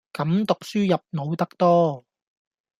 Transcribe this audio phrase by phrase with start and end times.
[0.13, 2.05] 噉讀書入腦得多